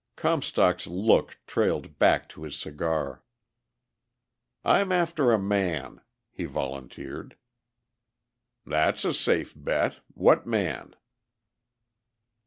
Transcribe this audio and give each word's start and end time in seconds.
Comstock's 0.15 0.87
look 0.87 1.37
trailed 1.45 1.99
back 1.99 2.27
to 2.29 2.41
his 2.41 2.57
cigar. 2.57 3.21
"I'm 4.65 4.91
after 4.91 5.31
a 5.31 5.37
man," 5.37 6.01
he 6.31 6.45
volunteered. 6.45 7.37
"That's 8.65 9.05
a 9.05 9.13
safe 9.13 9.53
bet. 9.55 9.97
What 10.15 10.47
man?" 10.47 10.95